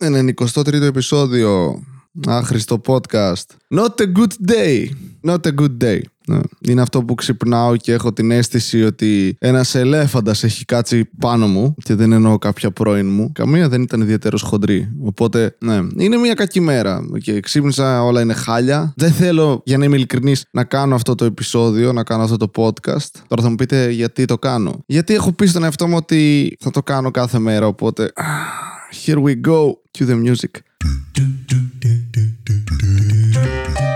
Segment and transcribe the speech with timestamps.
[0.00, 1.82] 93ο επεισόδιο.
[2.26, 3.44] Άχρηστο podcast.
[3.74, 4.86] Not a good day.
[5.24, 6.00] Not a good day.
[6.26, 6.38] Ναι.
[6.60, 11.74] Είναι αυτό που ξυπνάω και έχω την αίσθηση ότι ένας ελέφαντας έχει κάτσει πάνω μου
[11.82, 13.32] και δεν εννοώ κάποια πρώην μου.
[13.32, 14.88] Καμία δεν ήταν ιδιαίτερος χοντρή.
[15.02, 17.02] Οπότε, ναι, είναι μια κακή μέρα.
[17.22, 18.92] Και ξύπνησα, όλα είναι χάλια.
[18.96, 22.50] Δεν θέλω, για να είμαι ειλικρινής, να κάνω αυτό το επεισόδιο, να κάνω αυτό το
[22.56, 23.10] podcast.
[23.26, 26.70] Τώρα θα μου πείτε γιατί το κάνω; Γιατί έχω πει στον εαυτό μου ότι θα
[26.70, 27.66] το κάνω κάθε μέρα.
[27.66, 28.12] Οπότε,
[29.06, 30.62] here we go to the music.
[30.80, 33.90] Do, do, do, do, do, do, do, do, do,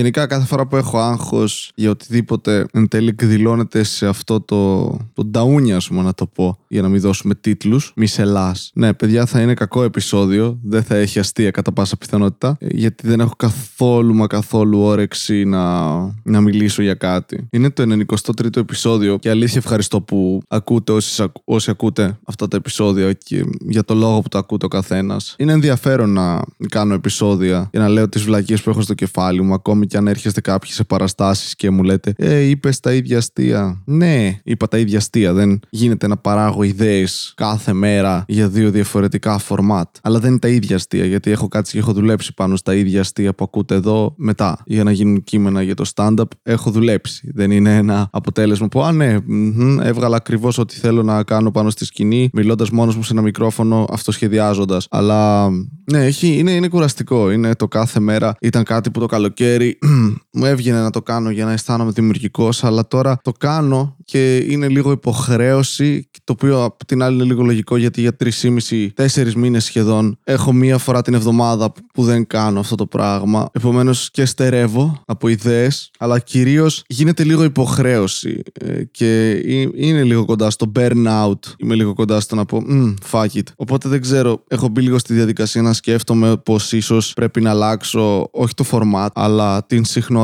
[0.00, 5.24] Γενικά, κάθε φορά που έχω άγχος για οτιδήποτε εν τέλει εκδηλώνεται σε αυτό το, το
[5.24, 7.92] νταούνι, ας πούμε, να το πω, για να μην δώσουμε τίτλους.
[7.96, 8.56] Μισελά.
[8.74, 10.58] Ναι, παιδιά, θα είναι κακό επεισόδιο.
[10.62, 12.56] Δεν θα έχει αστεία κατά πάσα πιθανότητα.
[12.60, 15.90] ε, Γιατί δεν έχω καθόλου μα καθόλου όρεξη να,
[16.22, 17.46] να μιλήσω για κάτι.
[17.50, 22.56] Είναι το 93ο επεισόδιο και αλήθεια ευχαριστώ που ακούτε όσοι, ακ- όσοι ακούτε αυτά τα
[22.56, 25.34] επεισόδια και για το λόγο που το ακούτε ο καθένας.
[25.38, 29.54] Είναι ενδιαφέρον να κάνω επεισόδια και να λέω τις βλακίες που έχω στο κεφάλι μου,
[29.54, 33.82] ακόμη και αν έρχεστε κάποιοι σε παραστάσεις και μου λέτε Ε, είπες τα ίδια αστεία.
[33.84, 35.32] Ναι, είπα τα ίδια αστεία.
[35.32, 39.88] Δεν γίνεται να παράγω ιδέες κάθε μέρα για δύο διαφορετικά φορμάτ.
[40.02, 43.00] Αλλά δεν είναι τα ίδια αστεία, γιατί έχω κάτσει και έχω δουλέψει πάνω στα ίδια
[43.00, 44.62] αστεία που ακούτε εδώ μετά.
[44.66, 47.30] Για να γίνουν κείμενα για το stand-up, έχω δουλέψει.
[47.34, 51.70] Δεν είναι ένα αποτέλεσμα που, α, ναι, μμμ, έβγαλα ακριβώς ό,τι θέλω να κάνω πάνω
[51.70, 54.86] στη σκηνή, μιλώντας μόνος μου σε ένα μικρόφωνο, αυτοσχεδιάζοντας.
[54.90, 55.50] Αλλά,
[55.84, 57.30] ναι, έχει, είναι, είναι κουραστικό.
[57.30, 58.34] Είναι το κάθε μέρα.
[58.40, 62.64] Ήταν κάτι που το καλοκαίρι 嗯 μου έβγαινε να το κάνω για να αισθάνομαι δημιουργικός,
[62.64, 67.42] αλλά τώρα το κάνω και είναι λίγο υποχρέωση, το οποίο απ' την άλλη είναι λίγο
[67.42, 72.74] λογικό γιατί για 3,5-4 μήνες σχεδόν έχω μία φορά την εβδομάδα που δεν κάνω αυτό
[72.74, 73.48] το πράγμα.
[73.52, 80.24] Επομένως και στερεύω από ιδέες, αλλά κυρίως γίνεται λίγο υποχρέωση ε, και ε- είναι λίγο
[80.24, 81.38] κοντά στο burnout.
[81.58, 83.42] Είμαι λίγο κοντά στο να πω «Μμ, fuck it.
[83.56, 88.28] Οπότε δεν ξέρω, έχω μπει λίγο στη διαδικασία να σκέφτομαι πως ίσως πρέπει να αλλάξω
[88.30, 90.18] όχι το format, αλλά την συχνότητα.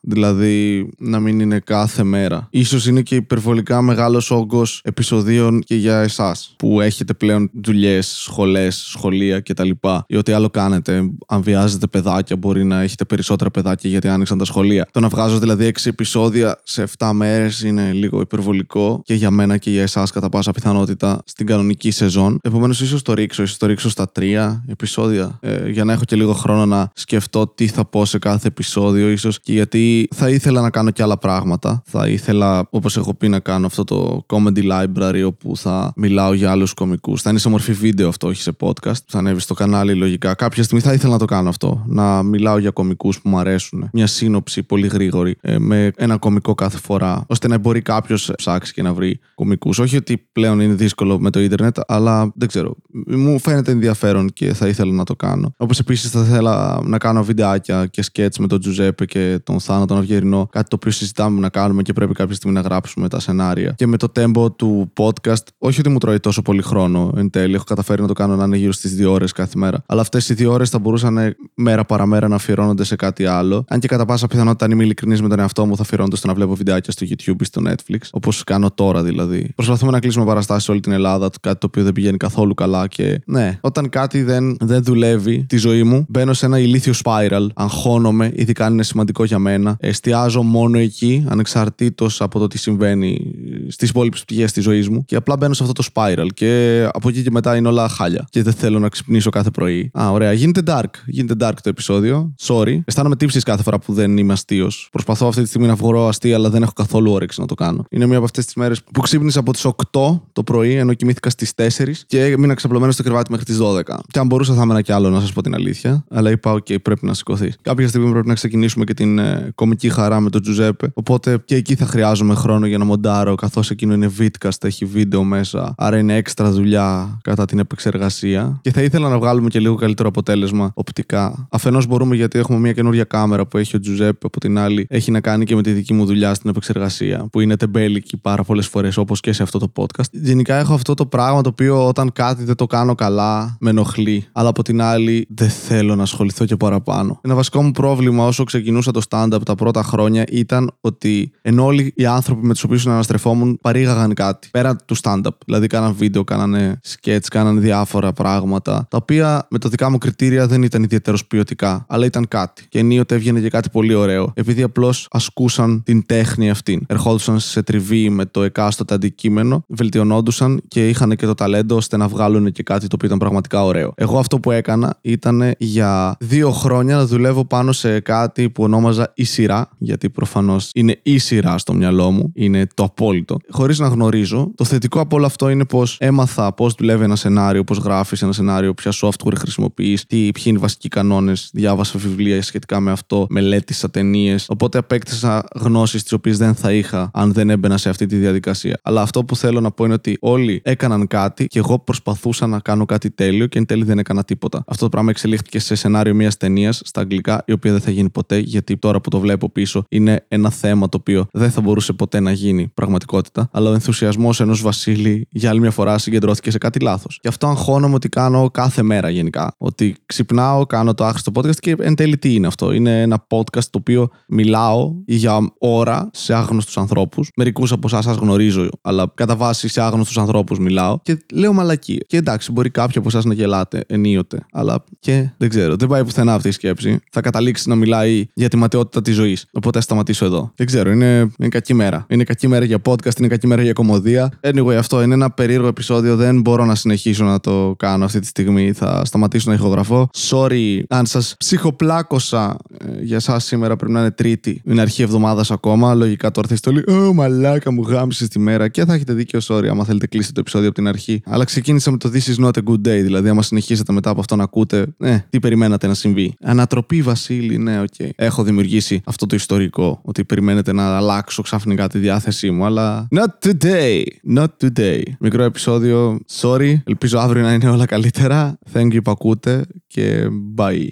[0.00, 2.46] Δηλαδή να μην είναι κάθε μέρα.
[2.50, 8.76] Ίσως είναι και υπερβολικά μεγάλος όγκος επεισοδίων και για εσάς που έχετε πλέον δουλειές, σχολές,
[8.76, 9.70] σχολεία κτλ.
[10.06, 11.10] Ή ό,τι άλλο κάνετε.
[11.28, 14.88] Αν βιάζετε παιδάκια, μπορεί να έχετε περισσότερα παιδάκια γιατί άνοιξαν τα σχολεία.
[14.90, 19.56] Το να βγάζω δηλαδή 6 επεισόδια σε 7 μέρες είναι λίγο υπερβολικό και για μένα
[19.56, 22.38] και για εσάς κατά πάσα πιθανότητα στην κανονική σεζόν.
[22.42, 26.16] Επομένως, ίσως το ρίξω, ίσως το ρίξω στα 3 επεισόδια ε, για να έχω και
[26.16, 30.60] λίγο χρόνο να σκεφτώ τι θα πω σε κάθε επεισόδιο, ίσως και γιατί θα ήθελα
[30.60, 31.82] να κάνω και άλλα πράγματα.
[31.86, 36.50] Θα ήθελα, όπως έχω πει, να κάνω αυτό το comedy library όπου θα μιλάω για
[36.50, 37.22] άλλους κομικούς.
[37.22, 39.02] Θα είναι σε μορφή βίντεο αυτό, όχι σε podcast.
[39.06, 40.34] Θα ανέβει στο κανάλι λογικά.
[40.34, 41.84] Κάποια στιγμή θα ήθελα να το κάνω αυτό.
[41.86, 43.88] Να μιλάω για κομικούς που μου αρέσουν.
[43.92, 47.24] Μια σύνοψη πολύ γρήγορη ε, με ένα κομικό κάθε φορά.
[47.26, 49.70] ώστε να μπορεί κάποιος ψάξει και να βρει κομικού.
[49.78, 52.76] Όχι ότι πλέον είναι δύσκολο με το ίντερνετ, αλλά δεν ξέρω.
[53.06, 55.54] Μου φαίνεται ενδιαφέρον και θα ήθελα να το κάνω.
[55.56, 59.84] Όπως επίσης θα ήθελα να κάνω βιντεάκια και σκέτς με τον Τζουζέπε και τον Θάνο
[59.84, 60.48] τον Αυγερινό.
[60.52, 63.72] Κάτι το οποίο συζητάμε να κάνουμε και πρέπει κάποια στιγμή να γράψουμε τα σενάρια.
[63.76, 67.54] Και με το tempo του podcast, όχι ότι μου τρώει τόσο πολύ χρόνο εν τέλει.
[67.54, 69.82] Έχω καταφέρει να το κάνω να είναι γύρω στις δύο ώρες κάθε μέρα.
[69.86, 73.64] Αλλά αυτές οι δύο ώρες θα μπορούσαν ε, μέρα παραμέρα να αφιερώνονται σε κάτι άλλο.
[73.68, 76.26] Αν και κατά πάσα πιθανότητα, αν είμαι ειλικρινής με τον εαυτό μου, θα αφιερώνονται στο
[76.26, 78.00] να βλέπω βιντεάκια στο YouTube ή στο Netflix.
[78.10, 79.52] Όπως κάνω τώρα δηλαδή.
[79.54, 82.81] Προσπαθούμε να κλείσουμε παραστάσεις σε όλη την Ελλάδα, κάτι το οποίο δεν πηγαίνει καθόλου καλά.
[82.86, 87.46] Και ναι, όταν κάτι δεν, δεν δουλεύει τη ζωή μου, μπαίνω σε ένα ηλίθιο spiral.
[87.54, 89.76] Αγχώνομαι, ειδικά αν είναι σημαντικό για μένα.
[89.80, 93.34] Εστιάζω μόνο εκεί, ανεξαρτήτως από το τι συμβαίνει
[93.68, 95.04] στις υπόλοιπες πτυχές της ζωής μου.
[95.04, 96.26] Και απλά μπαίνω σε αυτό το spiral.
[96.34, 98.26] Και από εκεί και μετά είναι όλα χάλια.
[98.30, 99.90] Και δεν θέλω να ξυπνήσω κάθε πρωί.
[100.00, 100.32] Α, ωραία.
[100.32, 100.90] Γίνεται dark.
[101.06, 102.34] Γίνεται dark το επεισόδιο.
[102.42, 102.80] Sorry.
[102.84, 104.88] Αισθάνομαι τύψεις κάθε φορά που δεν είμαι αστείος.
[104.92, 107.84] Προσπαθώ αυτή τη στιγμή να βγω αστεία, αλλά δεν έχω καθόλου όρεξη να το κάνω.
[107.90, 111.30] Είναι μία από αυτές τις μέρες που ξύπνησα από τις 8 το πρωί, ενώ κοιμήθηκα
[111.30, 113.82] στις 4 και έμεινα ξαπλωμένο στο κρεβάτι μέχρι τις 12.
[114.10, 116.04] Και αν μπορούσα θα έμενα κι άλλο, να σας πω την αλήθεια.
[116.10, 117.52] Αλλά είπα, OK, πρέπει να σηκωθεί.
[117.62, 120.90] Κάποια στιγμή πρέπει να ξεκινήσουμε και την ε, κομική χαρά με τον Τζουζέπε.
[120.94, 125.24] Οπότε και εκεί θα χρειάζομαι χρόνο για να μοντάρω, καθώς εκείνο είναι vidcast, έχει βίντεο
[125.24, 125.74] μέσα.
[125.76, 128.58] Άρα είναι έξτρα δουλειά κατά την επεξεργασία.
[128.62, 131.46] Και θα ήθελα να βγάλουμε και λίγο καλύτερο αποτέλεσμα οπτικά.
[131.50, 135.10] Αφενός μπορούμε γιατί έχουμε μια καινούργια κάμερα που έχει ο Τζουζέπε, από την άλλη έχει
[135.10, 138.66] να κάνει και με τη δική μου δουλειά στην επεξεργασία, που είναι τεμπέλικη πάρα πολλές
[138.66, 140.10] φορές όπως και σε αυτό το podcast.
[140.10, 143.70] Γενικά έχω αυτό το πράγμα το οποίο όταν κάτι δεν το το κάνω καλά, με
[143.70, 144.26] ενοχλεί.
[144.32, 147.20] Αλλά από την άλλη, δεν θέλω να ασχοληθώ και παραπάνω.
[147.22, 151.92] Ένα βασικό μου πρόβλημα όσο ξεκινούσα το stand-up τα πρώτα χρόνια ήταν ότι ενώ όλοι
[151.96, 155.36] οι άνθρωποι με τους οποίους αναστρεφόμουν παρήγαγαν κάτι πέρα του stand-up.
[155.46, 160.46] Δηλαδή, κάναν βίντεο, κάνανε sketch, κάνανε διάφορα πράγματα, τα οποία με τα δικά μου κριτήρια
[160.46, 162.66] δεν ήταν ιδιαίτερως ποιοτικά, αλλά ήταν κάτι.
[162.68, 166.84] Και ενίοτε έβγαινε και κάτι πολύ ωραίο, επειδή απλώς ασκούσαν την τέχνη αυτή.
[166.88, 172.08] Ερχόντουσαν σε τριβή με το εκάστοτε αντικείμενο, βελτιωνόντουσαν και είχαν και το ταλέντο ώστε να
[172.08, 173.92] βγάλουν και κάτι το οποίο ήταν πραγματικά ωραίο.
[173.96, 179.12] Εγώ αυτό που έκανα ήταν για δύο χρόνια να δουλεύω πάνω σε κάτι που ονόμαζα
[179.14, 183.88] η σειρά, γιατί προφανώς είναι η σειρά στο μυαλό μου, είναι το απόλυτο, χωρίς να
[183.88, 184.52] γνωρίζω.
[184.54, 188.32] Το θετικό από όλο αυτό είναι πως έμαθα πώ δουλεύει ένα σενάριο, πώ γράφεις ένα
[188.32, 193.26] σενάριο, ποια software χρησιμοποιείς, τι, ποιοι είναι οι βασικοί κανόνες, διάβασα βιβλία σχετικά με αυτό,
[193.28, 194.46] μελέτησα ταινίες.
[194.48, 198.80] Οπότε απέκτησα γνώσεις τις οποίες δεν θα είχα αν δεν έμπαινα σε αυτή τη διαδικασία.
[198.82, 202.60] Αλλά αυτό που θέλω να πω είναι ότι όλοι έκαναν κάτι και εγώ προσπαθούσα να
[202.60, 204.64] κάνω κάτι τέλειο και εν τέλει δεν έκανα τίποτα.
[204.66, 208.10] Αυτό το πράγμα εξελίχθηκε σε σενάριο μιας ταινίας στα αγγλικά, η οποία δεν θα γίνει
[208.10, 211.92] ποτέ, γιατί τώρα που το βλέπω πίσω είναι ένα θέμα το οποίο δεν θα μπορούσε
[211.92, 213.48] ποτέ να γίνει πραγματικότητα.
[213.52, 217.18] Αλλά ο ενθουσιασμός ενός Βασίλη για άλλη μια φορά συγκεντρώθηκε σε κάτι λάθος.
[217.22, 219.54] Γι' αυτό αγχώνομαι ότι κάνω κάθε μέρα γενικά.
[219.58, 222.72] Ότι ξυπνάω, κάνω το άχρηστο podcast και εν τέλει τι είναι αυτό.
[222.72, 227.30] Είναι ένα podcast το οποίο μιλάω για ώρα σε άγνωστους ανθρώπους.
[227.36, 232.04] Μερικούς από εσάς σας γνωρίζω, αλλά κατά βάση σε άγνωστους ανθρώπους μιλάω και λέω μαλακίες.
[232.06, 235.76] Και εντάξει, μπορεί κάποιοι από εσάς να γελάτε ενίοτε, αλλά και δεν ξέρω.
[235.76, 237.00] Δεν πάει πουθενά αυτή η σκέψη.
[237.10, 239.46] Θα καταλήξει να μιλάει για τη ματαιότητα της ζωής.
[239.52, 240.52] Οπότε θα σταματήσω εδώ.
[240.56, 242.06] Δεν ξέρω, είναι, είναι κακή μέρα.
[242.08, 244.32] Είναι κακή μέρα για podcast, είναι κακή μέρα για κωμωδία.
[244.40, 246.16] Anyway, αυτό είναι ένα περίεργο επεισόδιο.
[246.16, 248.72] Δεν μπορώ να συνεχίσω να το κάνω αυτή τη στιγμή.
[248.72, 250.08] Θα σταματήσω να ηχογραφώ.
[250.30, 253.76] Sorry αν σας ψυχοπλάκωσα ε, για εσάς σήμερα.
[253.76, 254.62] Πρέπει να είναι Τρίτη.
[254.64, 255.94] Είναι αρχή εβδομάδας ακόμα.
[255.94, 257.06] Λογικά τώρα θα είστε όλοι.
[257.06, 258.68] Ω, μαλάκα μου γάμησες τη μέρα.
[258.68, 261.20] Και θα έχετε δίκιο, sorry, άμα θέλετε κλείσετε το επεισόδιο από την αρχή.
[261.24, 263.02] Αλλά ξεκίνησα με το This is not a good day.
[263.02, 267.58] Δηλαδή, άμα συνεχίσετε μετά από αυτό να ακούτε, ε, τι περιμένατε να συμβεί; Ανατροπή, Βασίλη,
[267.58, 267.86] ναι, OK.
[267.98, 268.10] Okay.
[268.16, 270.00] Έχω δημιουργήσει αυτό το ιστορικό.
[270.04, 272.64] Ότι περιμένετε να αλλάξω ξαφνικά τη διάθεσή μου.
[272.64, 273.08] Αλλά.
[273.14, 274.02] Not today.
[274.36, 275.02] Not today.
[275.20, 276.20] Μικρό επεισόδιο.
[276.40, 276.74] Sorry.
[276.84, 278.58] Ελπίζω αύριο να είναι όλα καλύτερα.
[278.72, 280.26] Thank you που ακούτε και
[280.56, 280.86] bye.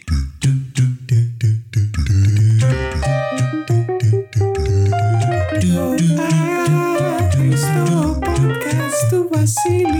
[7.19, 10.00] Άχρηστο podcast του Βασίλη